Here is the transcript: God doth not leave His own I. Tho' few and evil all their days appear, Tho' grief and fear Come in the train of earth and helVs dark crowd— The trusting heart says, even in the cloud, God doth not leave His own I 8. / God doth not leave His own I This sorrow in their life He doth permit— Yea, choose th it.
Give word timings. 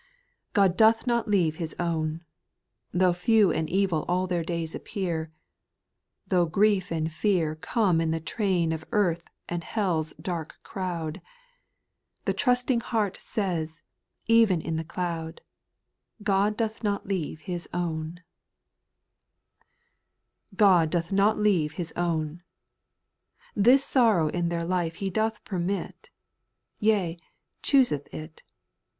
God 0.53 0.77
doth 0.77 1.05
not 1.05 1.27
leave 1.27 1.57
His 1.57 1.75
own 1.77 2.25
I. 2.91 2.97
Tho' 2.97 3.13
few 3.13 3.51
and 3.51 3.69
evil 3.69 4.03
all 4.07 4.25
their 4.25 4.43
days 4.43 4.73
appear, 4.73 5.31
Tho' 6.25 6.47
grief 6.47 6.91
and 6.91 7.13
fear 7.13 7.53
Come 7.53 8.01
in 8.01 8.09
the 8.09 8.19
train 8.19 8.71
of 8.71 8.83
earth 8.91 9.21
and 9.47 9.61
helVs 9.61 10.13
dark 10.19 10.57
crowd— 10.63 11.21
The 12.25 12.33
trusting 12.33 12.81
heart 12.81 13.17
says, 13.21 13.83
even 14.25 14.59
in 14.59 14.75
the 14.75 14.83
cloud, 14.83 15.41
God 16.23 16.57
doth 16.57 16.81
not 16.83 17.07
leave 17.07 17.41
His 17.41 17.69
own 17.71 18.21
I 19.59 19.65
8. 20.53 20.55
/ 20.55 20.55
God 20.57 20.89
doth 20.89 21.11
not 21.11 21.37
leave 21.37 21.73
His 21.73 21.93
own 21.95 22.41
I 22.41 23.45
This 23.55 23.85
sorrow 23.85 24.29
in 24.29 24.49
their 24.49 24.65
life 24.65 24.95
He 24.95 25.11
doth 25.11 25.43
permit— 25.43 26.09
Yea, 26.79 27.19
choose 27.61 27.89
th 27.89 28.07
it. 28.11 28.41